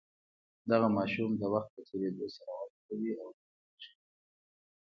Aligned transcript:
دغه 0.71 0.87
ماشوم 0.97 1.31
د 1.37 1.43
وخت 1.53 1.69
په 1.75 1.81
تیریدو 1.89 2.27
سره 2.35 2.51
وده 2.59 2.79
کوي 2.85 3.11
او 3.21 3.29
لوییږي. 3.37 3.91